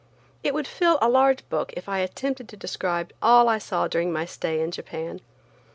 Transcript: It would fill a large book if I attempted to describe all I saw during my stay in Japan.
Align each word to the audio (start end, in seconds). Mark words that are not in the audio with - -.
It 0.41 0.55
would 0.55 0.65
fill 0.65 0.97
a 0.99 1.07
large 1.07 1.47
book 1.47 1.73
if 1.77 1.87
I 1.87 1.99
attempted 1.99 2.49
to 2.49 2.57
describe 2.57 3.13
all 3.21 3.47
I 3.47 3.59
saw 3.59 3.87
during 3.87 4.11
my 4.11 4.25
stay 4.25 4.59
in 4.59 4.71
Japan. 4.71 5.21